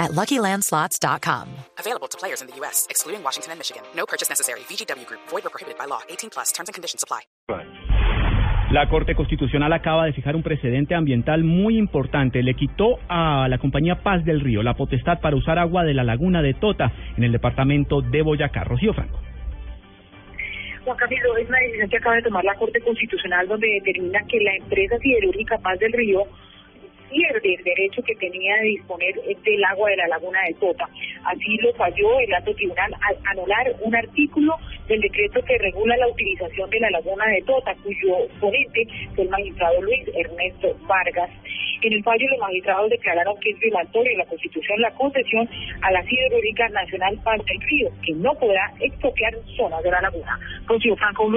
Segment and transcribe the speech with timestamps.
[0.00, 1.46] at LuckyLandSlots.com.
[1.78, 3.82] Available to players in the U.S., excluding Washington and Michigan.
[3.94, 4.60] No purchase necessary.
[4.60, 5.20] VGW Group.
[5.28, 6.00] Void or prohibited by law.
[6.08, 6.50] 18 plus.
[6.52, 7.20] Terms and conditions apply.
[8.70, 12.40] La Corte Constitucional acaba de fijar un precedente ambiental muy importante.
[12.40, 16.04] Le quitó a la compañía Paz del Río la potestad para usar agua de la
[16.04, 18.62] laguna de Tota en el departamento de Boyacá.
[18.62, 19.18] Rocío Franco.
[20.84, 24.40] Juan Camilo, es una decisión que acaba de tomar la Corte Constitucional donde determina que
[24.40, 26.22] la empresa siderúrgica Paz del Río
[27.10, 30.88] pierde el derecho que tenía de disponer del agua de la laguna de Tota.
[31.24, 34.56] Así lo falló el alto tribunal al anular un artículo
[34.88, 39.30] del decreto que regula la utilización de la laguna de Tota, cuyo ponente fue el
[39.30, 41.30] magistrado Luis Ernesto Vargas.
[41.82, 45.48] En el fallo, los magistrados declararon que es violatorio de la Constitución la concesión
[45.80, 50.38] a la Siderúrgica Nacional Paz del Río, que no podrá expropiar zonas de la laguna.
[50.96, 51.28] Franco